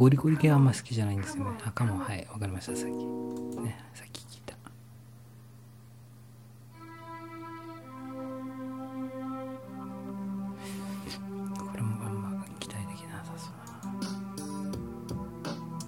[0.02, 1.52] ゴリゴリ系あんま好きじゃないんですよね。
[1.64, 2.74] 赤もはいわかりました。
[2.74, 2.92] さっき。
[3.62, 4.56] ねさっき聞いた。
[11.62, 13.52] これもあんま期待できなさそう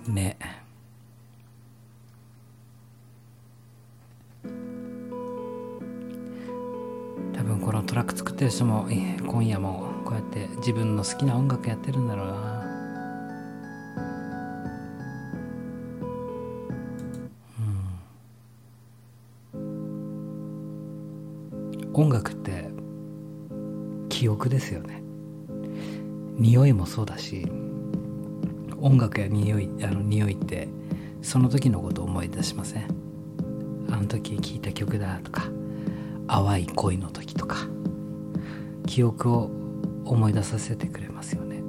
[0.07, 0.14] だな。
[0.14, 0.38] ね。
[7.33, 8.87] 多分このトラック作ってる人も
[9.27, 12.63] 今夜もこうやって自分の好きな音楽やってるんだろうな。
[29.28, 30.68] 音楽や匂いあの匂いって
[31.22, 32.87] その時のことを思い出しません？
[33.90, 35.44] あの時聴いた曲だとか
[36.26, 37.56] 淡い恋の時とか
[38.87, 39.50] 記憶を
[40.04, 41.62] 思い出させてくれますよね。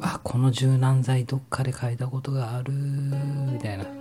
[0.00, 3.99] あこの柔軟剤どっかで嗅いだことがあるみたいな。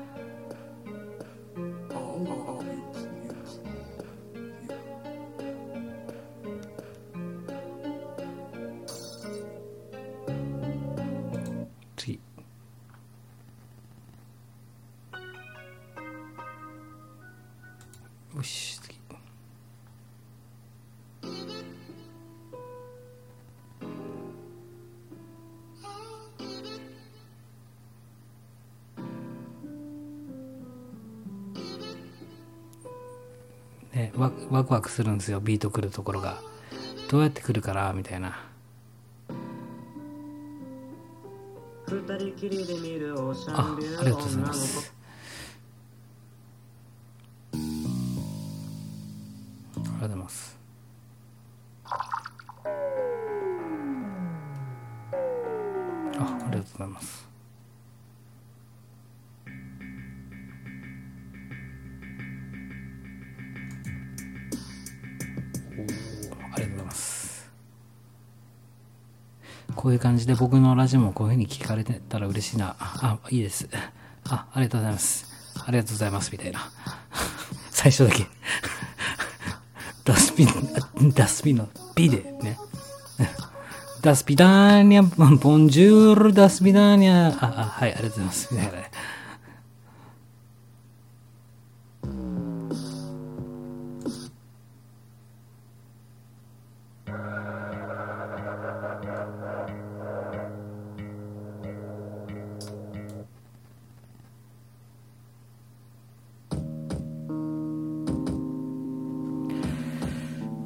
[34.81, 36.41] クするんですよビート来るところが。
[37.09, 38.39] どうやって来るかなみたいな。
[43.55, 44.98] あありがとうございます
[69.99, 72.75] いう感じで僕のラジオもこういう風に聞かれてたら嬉しいな。
[72.79, 73.67] あ、いいです。
[74.29, 75.27] あ、ありがとうございます。
[75.65, 76.31] ありがとうございます。
[76.31, 76.71] みたいな。
[77.69, 78.25] 最初だけ
[80.05, 82.57] ダスピン、ダスピンの P でね。
[84.01, 85.03] ダスピダーニャ、
[85.37, 87.37] ボンジュール、ダスピダーニャ。
[87.37, 88.47] あ、あはい、ありがとうございます。
[88.53, 88.73] みたいな。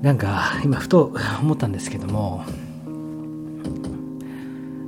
[0.04, 2.44] なんか今ふと思ったんですけども、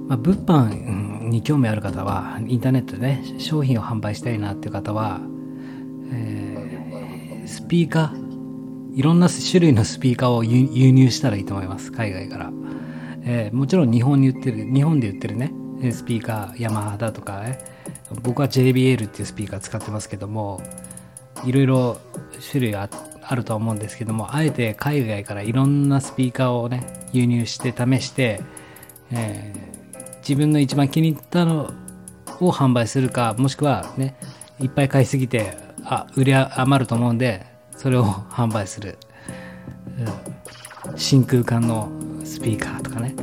[0.09, 5.21] まあ、物販に興味ある方はインターネットでね商品を販売したいなっていう方は、
[6.11, 12.51] えー、スピーカーいろんな種類のスピーカーを輸入したらいいと思います海外から、
[13.23, 15.53] えー、もちろん日本に売ってる日本で売ってるね
[15.93, 17.59] スピーカーヤマハだとかね
[18.21, 20.61] 僕は JBL っていうスピーカー使ってますけども
[21.45, 21.97] いろいろ
[22.51, 22.97] 種類あって
[23.27, 28.41] あると思うんですけどもあえて海外からいろんなスピーカーをね輸入して試して、
[29.11, 31.71] えー、自分の一番気に入ったの
[32.39, 34.15] を販売するかもしくはね
[34.59, 38.97] いっぱい買いすぎてあ売り余ると思うんでそれを販売する、
[40.87, 41.89] うん、真空管の
[42.23, 43.15] スピーカーとかね。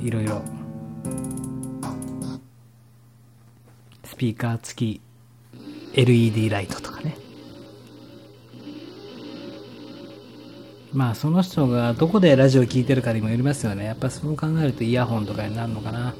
[0.00, 0.42] いろいろ。
[4.04, 5.00] スピーカー付き
[5.94, 7.16] LED ライトとかね。
[10.98, 13.84] まあその人がどこでラジオ聴いてるかにもよりますよね。
[13.84, 16.18] やっぱそう考えるとイヤホンとかになるのかな。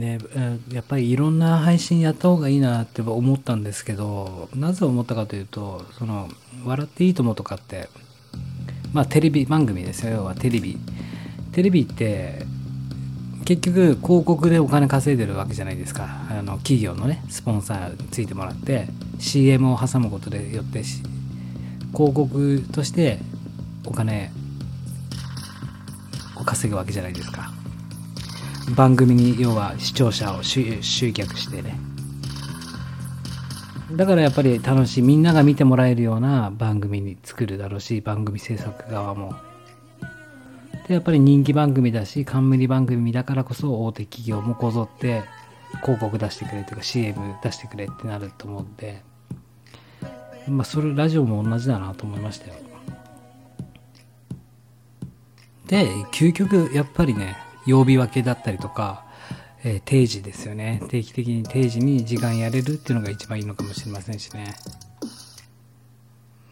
[0.00, 0.18] ね、
[0.72, 6.30] やっぱりいろんな配信やった方がいいなって思ったんですけどなぜ思ったかというと「その
[6.64, 7.90] 笑っていいとも」とかって
[8.94, 10.12] まあテレビ番組ですよ。
[10.12, 10.78] 要はテレビ。
[11.52, 12.46] テレビって
[13.44, 16.24] 結局広告でお金稼いでるわけじゃないですか。
[16.30, 20.82] あの企業のねスポンサーついてもらって CM を挟むことでよって
[21.92, 23.18] 広告として
[23.84, 24.32] お金
[26.36, 27.59] を稼ぐわけじゃないですか。
[28.74, 31.78] 番組に要は視聴者を集客してね。
[33.92, 39.34] だからやっぱり楽しいみんなが見てもらえるような番組に作るだろうし番組制作側も。
[40.86, 45.22] でやっぱり人気番組だし冠番組だからこそ大手企業もこぞって
[45.82, 49.02] 広告出してくれというか CM 出してくれってなると思うんで。
[50.48, 52.54] まあそれラジオも同じだなと思いましたよ。
[55.66, 57.36] で究極やっぱりね
[57.70, 59.06] 曜日分けだったりとか、
[59.62, 60.82] えー、定時ですよね。
[60.88, 64.54] 定期的に定時に時間やれるっていうのが一番いいのかもしれませんしね。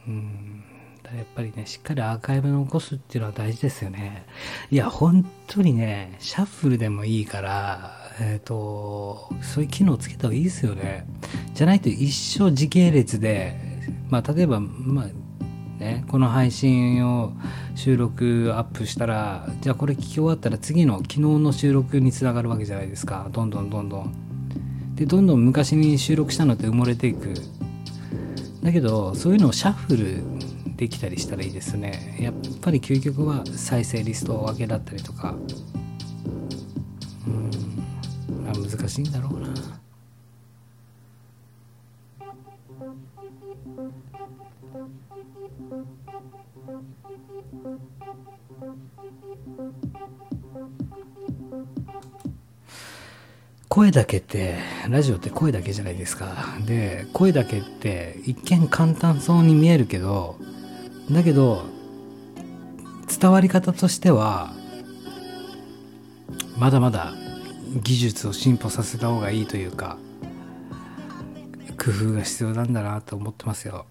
[0.07, 0.65] うん。
[1.17, 4.27] やっぱりね、しっかりアーカイブ残すっていうのは大事ですよね。
[4.71, 11.07] いや、本当にね、シャッフルでもいいから、えっ、ー、と、そういう機能つけた方がいいですよね。
[11.55, 13.57] じゃないと一生時系列で、
[14.11, 15.07] まあ、例えば、まあ、
[15.83, 17.33] ね、この配信を
[17.79, 23.29] 収録アップしたらじゃあこれ聞き終わったら次の昨日の収録につながるわけじゃないですか。
[23.31, 24.97] どんどんどんどん。
[24.97, 27.35] でどんどん昔に収録したのって埋もれていく。
[28.65, 30.25] だけどそういうのをシャッフル
[30.77, 32.19] できたりしたらいいですね。
[32.21, 35.37] やっぱり究極は再生リスト分けだったりとか。
[37.29, 37.51] うん。
[38.49, 39.55] あ難しいんだろうな。
[53.69, 54.57] 声だけって
[54.89, 56.35] ラジオって声だけじゃないですか。
[56.67, 60.37] で声だけって一見簡単そうに見えるけど
[61.11, 61.65] だけど
[63.21, 64.53] 伝わり方としては
[66.59, 67.13] まだまだ
[67.83, 69.99] 技術を進歩させた方がいいというか
[71.89, 73.87] 工夫が必要なんだなと思ってますよ。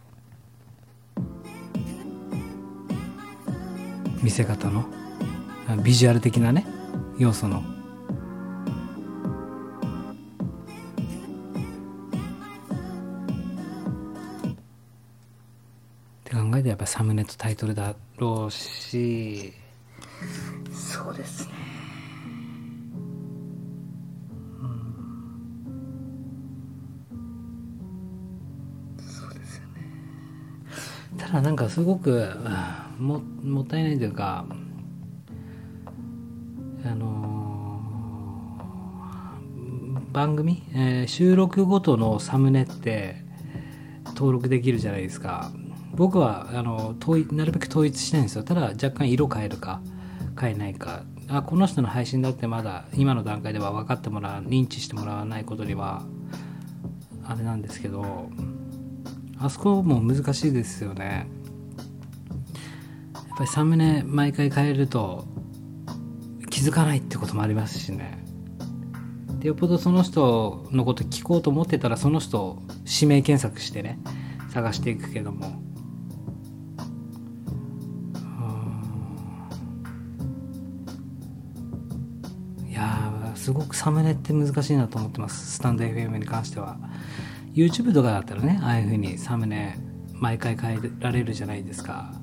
[4.22, 4.86] 見せ方の
[5.84, 6.68] ビジュアル的なね
[7.18, 7.58] 要素の。
[7.58, 7.64] っ
[16.24, 19.54] て考えてやっぱサムネとタイトルだろうし。
[20.72, 21.77] そうですね。
[31.28, 32.30] ただなんかすごく
[32.98, 34.46] ももったいないというか
[36.86, 37.48] あのー
[40.14, 43.18] 番組、えー収録ごとのサムネって
[44.06, 45.52] 登録できるじゃないですか。
[45.94, 48.44] 僕はあの統なるべく統一したいんですよ。
[48.44, 49.82] ただ若干色変えるか
[50.40, 51.04] 変えないか。
[51.28, 56.04] あこの人の配信だってまだ今の段階では分かってもらう認知してもらわないことには
[57.24, 58.30] あれなんですけど。
[59.40, 61.28] あそこも難しいですよね。
[63.14, 65.28] やっぱりサムネ毎回変えると
[66.50, 68.26] 気づかないってこともありますしね。
[69.40, 74.00] でよっぽどその人のこと聞こうと思ってたらその人を指名検索してね
[74.50, 75.62] 探していくけども。
[82.68, 85.58] いやすごくサムネって難しいなと思ってます。
[85.58, 86.78] スタンド FM に関しては。
[87.58, 89.80] YouTube とかだったらねああいう風にサムネ
[90.14, 92.14] 毎回変えられるじゃないですか。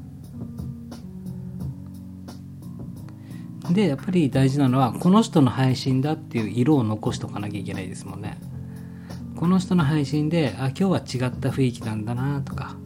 [3.72, 8.38] でやっぱり大事なのはこの人の配信だっていう色を残しとかなきゃいけないですもんね。
[9.36, 12.76] この人の配信であ今日は違った雰囲気なんだなとか。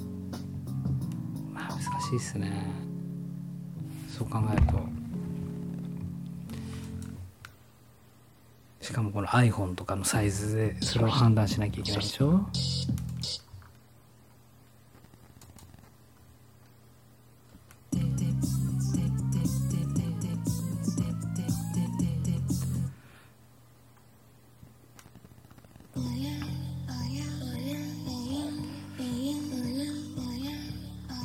[1.52, 2.64] まあ難しいっすね。
[4.08, 4.97] そう考えると。
[8.98, 12.40] かもこの iPhone とかのサイズでそれを判断しなきゃいけないでしょ？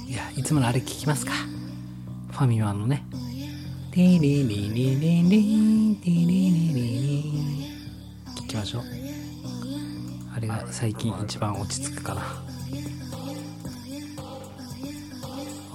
[0.06, 1.32] いやいつものあれ聞きますか。
[2.32, 3.04] ファミマのね。
[3.92, 6.84] ティリリリリリティリリリ
[7.54, 7.63] リ
[8.54, 8.84] きましょう。
[10.36, 12.22] あれが最近一番落ち着くかな。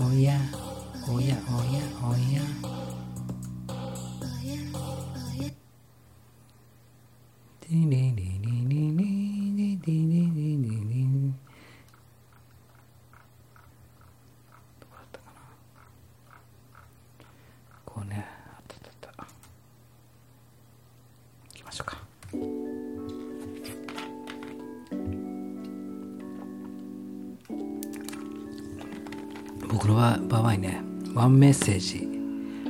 [0.00, 0.38] おや
[1.08, 2.77] おやおやおや。
[31.68, 32.08] セージ。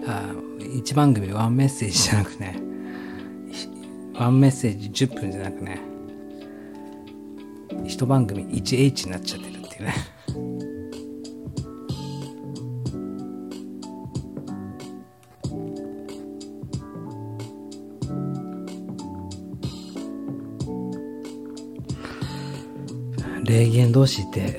[0.08, 2.58] あ1番組ワンメッセージじゃなくね。
[4.14, 5.80] ワンメッセージ10分じゃなくね。
[7.84, 9.94] 一番組 1H になっちゃってるっていうね。
[23.44, 24.58] 霊言同士って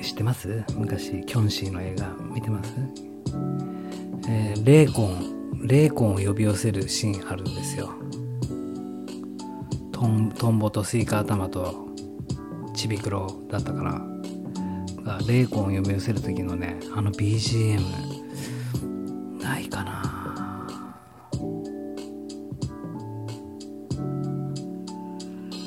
[0.00, 0.64] 知ってます？
[0.76, 2.72] 昔キョンシーの映画見てます、
[4.62, 5.08] 霊魂
[5.66, 7.90] 霊魂を呼び寄せるシーンあるんですよ。
[9.92, 11.88] トントンボとスイカ頭と
[12.74, 14.02] ちびくろだったかな
[15.02, 17.80] が霊魂を呼び寄せる時のねあの BGM
[19.42, 20.66] ないかな。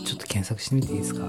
[0.05, 1.27] ちょっと検索してみていいですか？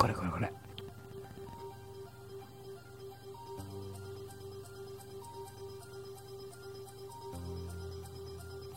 [0.00, 0.50] これこれこれ。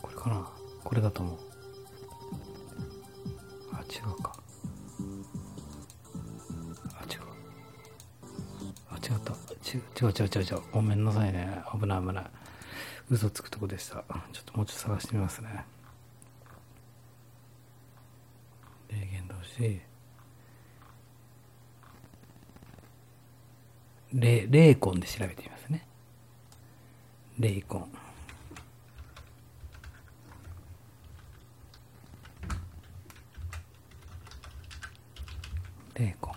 [0.02, 0.50] これかな？
[0.84, 1.38] これだと思う。
[3.72, 4.36] あ違うか。
[6.92, 7.20] あ違う。
[8.90, 9.32] あ違った。
[9.32, 11.62] 違う違う違う違うごめんなさいね。
[11.72, 12.24] 危ない危ない。
[13.10, 13.94] 嘘つくとこでした。
[13.94, 15.64] ちょっともうちょっと探してみますね。
[18.90, 19.80] 霊言同士。
[24.14, 25.86] レ、レーコンで調べてみますね。
[27.38, 27.88] レイコン。
[35.94, 36.33] レコン。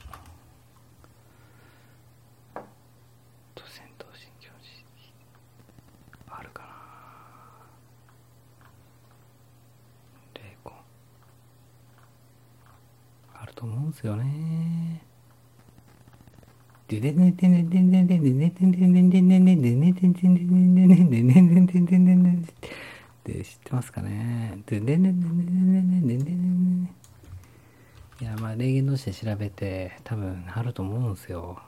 [29.20, 31.59] 調べて多分あると思うんですよ。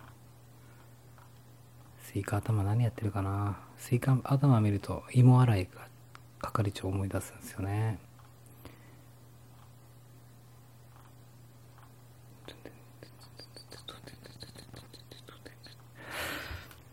[2.03, 3.57] スイカ頭何やってるかな。
[3.75, 5.87] スイカ頭見ると芋洗坂
[6.39, 7.97] 係長思い出すんですよね。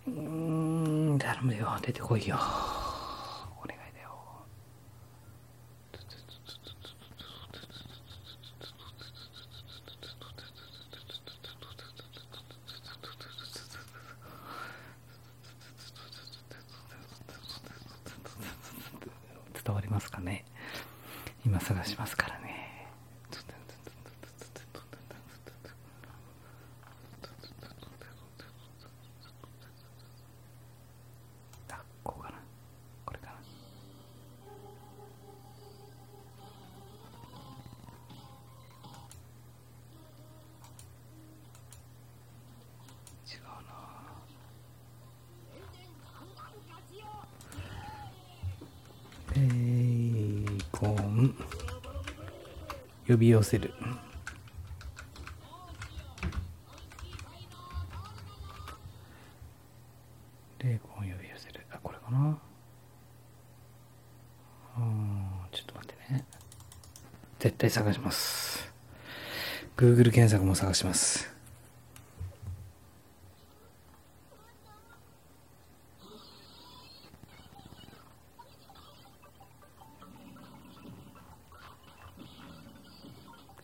[0.07, 1.77] うーん頼むよ。
[1.83, 2.37] 出てこいよ
[3.63, 4.11] お願いだよ
[19.67, 20.45] 伝わりますかね。
[21.45, 22.66] 今探しますからね。
[53.17, 53.73] 呼び寄せる。
[60.59, 61.67] 霊魂を呼び寄せる。
[61.73, 62.39] あこれかな？
[64.77, 66.27] うんちょっと待ってね。
[67.39, 68.71] 絶対探します。
[69.79, 71.35] Google 検索も探します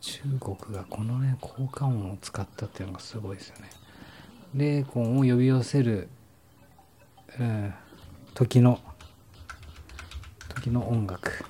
[0.00, 3.70] 中国がこのね効果音を使ったっていうのがすごいですよね。
[4.54, 6.08] 霊魂を呼び寄せる、
[7.38, 7.74] うん、
[8.34, 8.78] 時の
[10.48, 11.44] 時の音楽。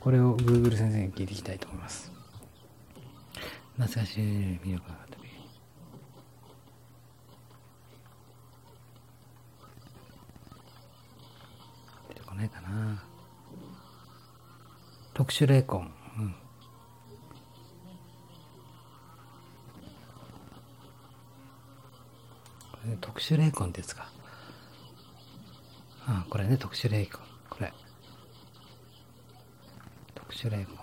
[0.00, 2.10] これを Google 先生に聞いていきたいと思います。
[3.76, 5.18] 懐かしい魅力があった
[12.08, 13.02] 出てこないかな。
[15.14, 16.34] 特殊霊魂うん
[22.72, 22.96] これ
[23.58, 24.08] 特殊霊魂ってやつか
[26.06, 27.18] あこれね特殊霊魂
[27.50, 27.72] これ。
[30.14, 30.76] 特殊霊魂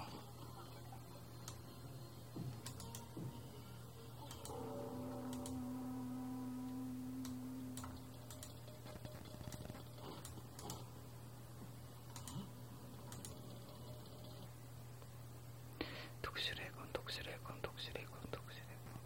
[16.21, 18.99] 特殊霊魂特殊霊魂特殊霊魂特殊霊魂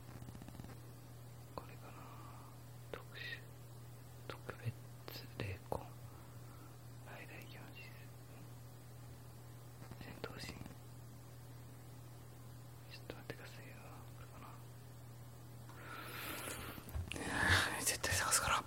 [1.55, 1.93] これかな
[2.91, 3.37] 特殊
[4.27, 4.65] 特別
[5.37, 5.81] 霊魂
[7.05, 7.83] 来来行事
[9.99, 10.47] 戦闘神
[12.89, 13.75] ちょっと待ってくださいよ
[14.17, 14.47] これかな
[17.81, 18.63] 絶対探すから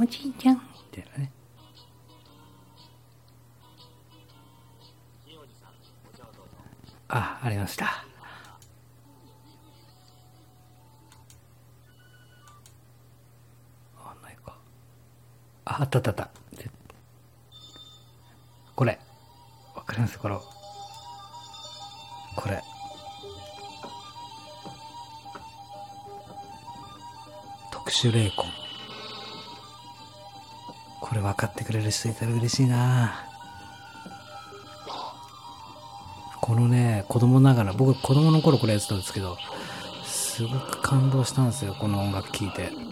[0.00, 1.32] おじいちゃんみたいなね
[7.08, 7.86] あ、ありました。
[13.98, 14.56] あ、ないか。
[15.66, 16.30] あ、あったあったあった。
[18.76, 18.98] これ。
[19.74, 20.18] わかります？
[20.18, 20.36] これ。
[22.36, 22.62] これ。
[27.72, 28.59] 特殊霊魂。
[31.30, 33.24] 分かってくれる人いたら嬉しいな
[36.40, 39.36] このね、子供ながら、僕子供の頃これやってたんですけど、
[40.04, 42.89] すごく感動したんですよ、この音楽聴いて。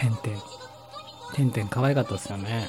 [0.00, 0.38] てんてん。
[1.34, 2.68] てんてん可愛かったですよね。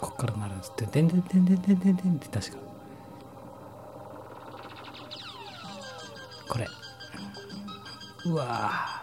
[0.00, 2.58] こっからなるんですって、でんでんでんでんでんでんでんって確か。
[8.34, 9.02] わ。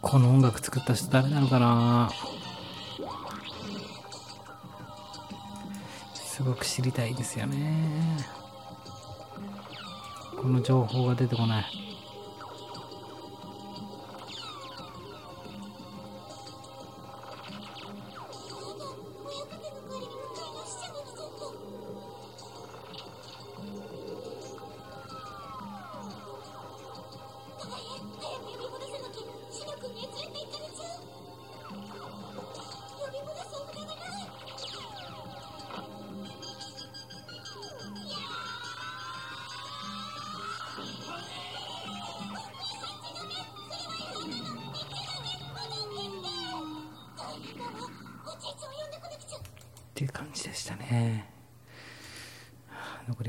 [0.00, 2.10] この音楽作った人誰なのかな？
[6.14, 8.24] すごく知りたいですよね。
[10.40, 11.87] この情報が出てこない。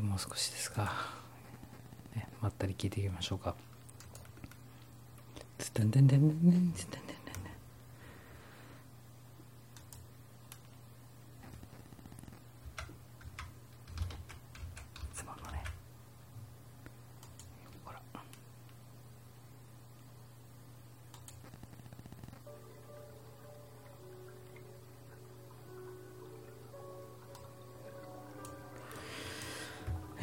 [0.09, 0.91] もう少しですが、
[2.15, 3.55] ね、まったり聞いていきましょうか。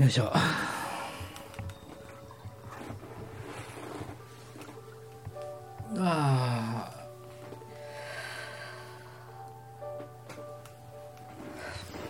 [0.07, 0.31] よいしょ。
[0.33, 0.41] あ
[5.99, 6.93] あ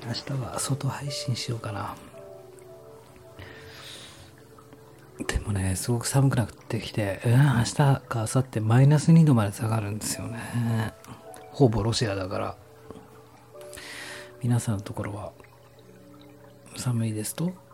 [0.06, 1.96] 明日は外配信しようかな。
[5.26, 10.92] でもねすごく寒くなってきて、うん、明日か明後日マイナス2度まで下がるんですよね。
[11.50, 12.56] ほぼロシアだから。
[14.42, 15.32] 皆さんのところは
[16.76, 17.65] 寒いですと？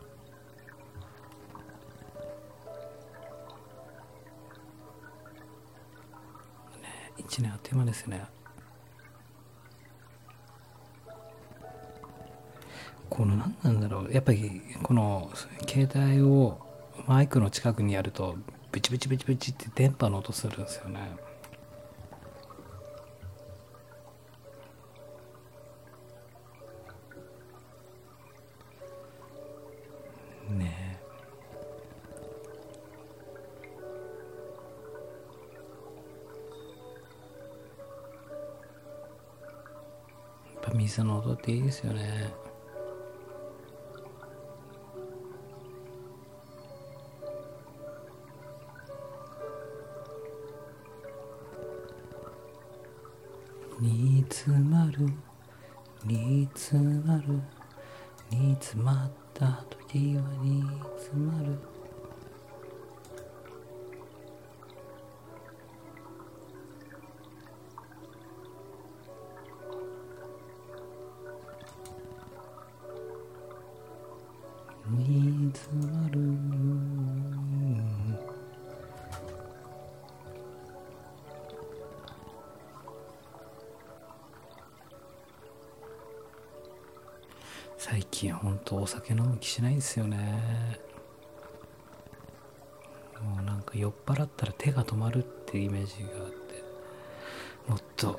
[7.33, 8.25] 1年あっという間ですね。
[13.09, 14.13] この何なんだろう。
[14.13, 15.31] やっぱりこの
[15.67, 16.61] 携帯を
[17.07, 18.37] マイクの近くにやると
[18.71, 21.32] ブチブチブチブチって電波の音するんですよねね。
[40.93, 42.31] やっぱ水の音っていいですよね
[53.81, 55.09] 煮詰まる
[56.05, 57.41] 煮詰まる
[58.31, 60.63] 煮詰まった時は煮
[60.99, 61.72] 詰まる
[76.11, 76.21] る。
[87.79, 90.79] 最近ほんとお酒飲む気しないんですよね。
[93.21, 96.43] もうなんか酔っ払ったら手が止まるっていうイメージがあって。
[97.69, 98.19] もっと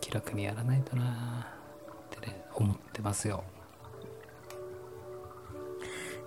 [0.00, 3.44] 気楽にやらないとなってね思ってますよ。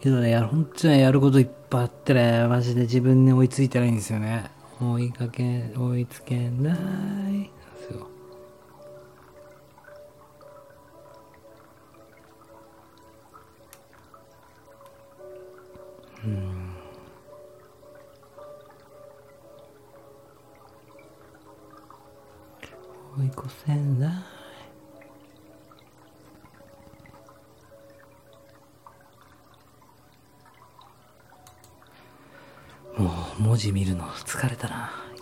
[0.01, 4.49] けどね、や本当にやることいっぱいあってね、マジで自分に追いついてないんですよね。
[4.81, 6.71] 追いかけ、追いつけな
[7.29, 7.30] い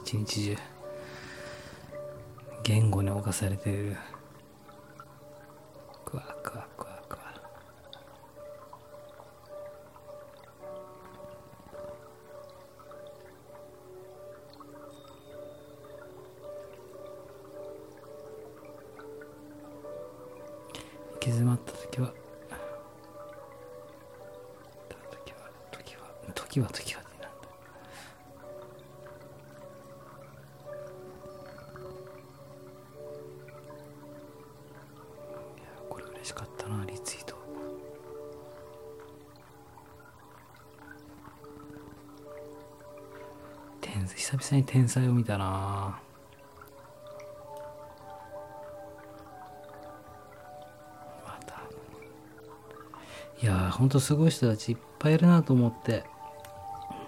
[0.10, 0.58] 一日中
[2.64, 3.96] 言語に侵されてる。
[6.04, 7.22] クワクワクワクワ
[21.14, 22.12] 行き詰まった時は。
[25.12, 25.52] 時は。
[25.72, 26.02] 時は
[26.34, 27.09] 時は時は。
[44.50, 46.00] 久に天才を見たな。
[51.24, 51.62] また。
[53.40, 56.04] いやーほんとすごい人たちいっぱいいるなと思って。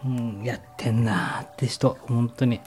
[0.06, 2.62] うんやってんなーって人本当に。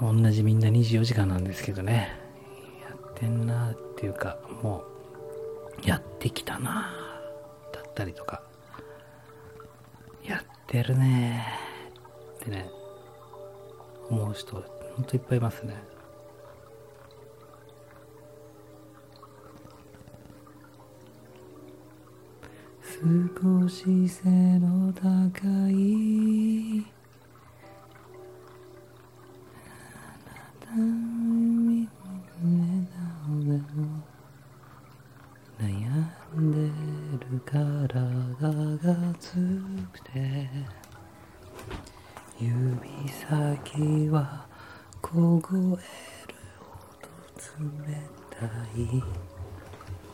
[0.00, 2.18] 同じみんな24時間なんですけどね。
[2.82, 4.82] やってんなーっていうかも
[5.84, 7.74] うやってきたなー。
[7.76, 8.42] だったりとか。
[10.24, 11.61] やってるねー。
[12.42, 12.68] ってね
[14.10, 15.74] 思う人ほんといっぱいいますね。
[22.84, 24.28] 少し背
[24.60, 25.08] の高
[25.70, 26.86] い
[30.28, 31.88] あなたの海に
[32.42, 34.04] 目でも
[35.58, 36.58] 悩んで
[37.28, 39.34] る体が熱
[39.92, 40.48] くて
[42.38, 44.46] 指先は
[45.00, 45.40] 凍
[45.80, 47.08] えるほど
[47.58, 47.94] 冷
[48.30, 49.00] たい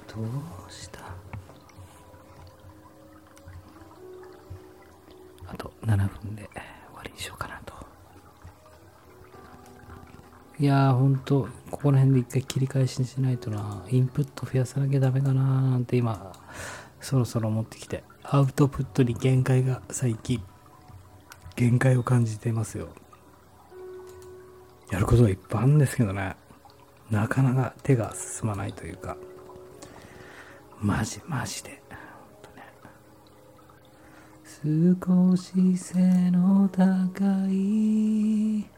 [0.06, 0.20] ど
[0.68, 1.00] うした
[5.46, 6.62] あと7分で終
[6.94, 7.72] わりにしようかなと。
[10.60, 16.32] いやー、ほんと、ここら辺で一回切り返しにしないとな、インプット増やさなきゃダメかなーなんて今、
[17.00, 20.42] そろそろ思ってきて、アウトプットに限界が最近、
[21.56, 22.88] 限界を感じていますよ。
[24.90, 26.36] やることはいっぱいあるんですけどね、
[27.10, 29.16] なかなか手が進まないというか、
[30.80, 31.82] マジマジで。
[34.60, 38.77] 少し背の高い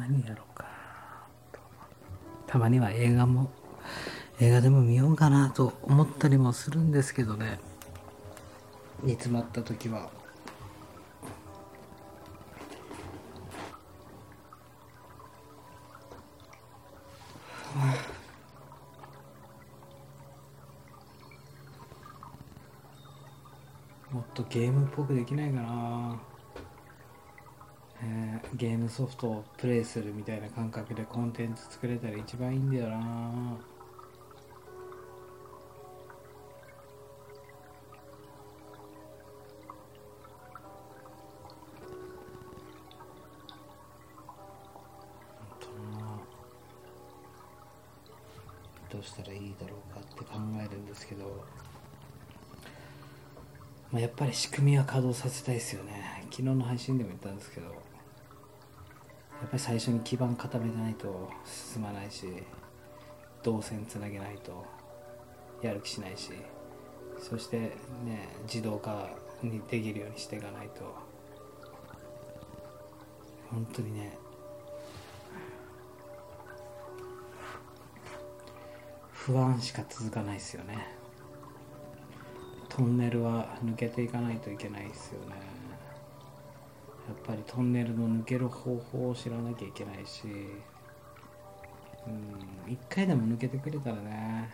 [0.00, 0.64] 何やろうか。
[2.46, 3.50] たまには映画も
[4.40, 7.60] 映画でも見ようかなと思ったりもするんですけどね。
[9.02, 10.08] 煮詰まった時は。
[24.10, 26.20] もっとゲームっぽくできないかな、
[28.02, 32.96] えーゲームソフトをプレイするみたいな感覚でコンテンツ作れたら一番いいんだよな。
[32.96, 33.60] 本
[45.60, 46.20] 当な。
[48.90, 51.44] どうしたらいいだろうかって考えるんですけど。
[53.92, 56.20] まあ、やっぱり仕組みは稼働させたいですよね。
[56.30, 57.74] 昨日の配信でも言ったんですけどやっ
[59.48, 62.26] ぱり最初に基盤固めないと進まないし
[63.42, 64.64] 動線つなげないと
[65.60, 66.30] やる気しないし
[67.18, 69.08] そしてね自動化
[69.42, 70.94] にできるようにしていかないと
[73.50, 74.16] 本当にね
[79.12, 80.99] 不安しか続かないですよね。
[82.80, 85.36] トンネルは抜けていかないといけないですよね。
[87.06, 90.26] やっぱりトンネルの抜ける方法を知らなきゃいけないし。
[92.06, 94.48] うん一回でも抜けてくれたらね。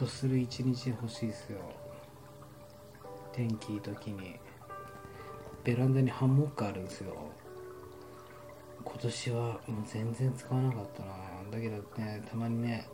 [0.00, 1.58] とする一日欲しいですよ。
[3.34, 4.36] 天気いい時に。
[5.62, 7.14] ベランダにハンモックあるんですよ。
[8.82, 11.12] 今年はもう全然使わなかったな。
[11.50, 12.88] だけどねたまにね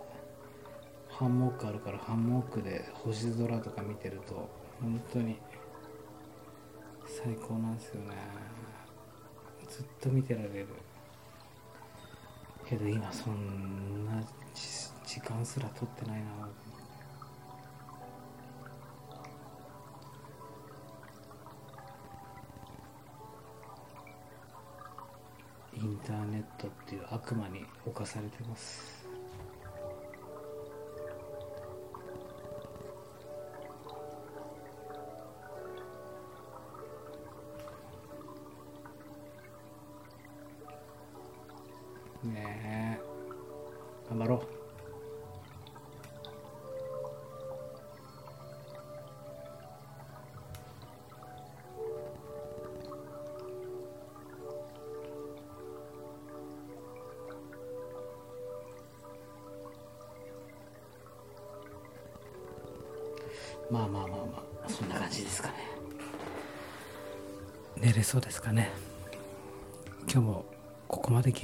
[1.08, 4.50] ハンモックあるからハンモックで星空とか見てると
[4.82, 5.36] 本当に
[7.06, 8.16] 最高なんですよね。
[9.68, 10.66] ずっと見てられる。
[12.68, 14.20] けど今そんな
[15.06, 16.48] 時間すら取ってないな。
[25.76, 28.95] インターネットっていう悪魔に侵されてます。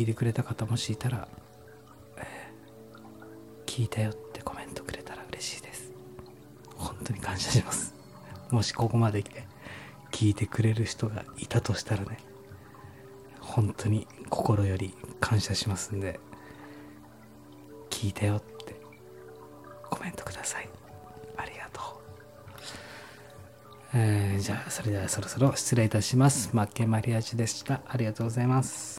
[0.03, 1.29] 聞いてくれた方もしいたら、
[2.17, 5.93] えー聞いたよってコメントくれたら嬉しいです。
[6.75, 7.95] 本当に感謝します。
[8.51, 9.23] もしここまで
[10.11, 12.19] 聞いてくれる人がいたとしたらね
[13.39, 16.19] 本当に心より感謝しますんで
[17.89, 18.75] 聞いたよって
[19.89, 20.69] コメントください。
[21.37, 21.85] ありがとう。
[23.95, 26.51] えーじゃあそれではそろそろ失礼いたします。
[26.53, 27.83] マッケマリアージュでした。
[27.87, 28.91] ありがとうございます。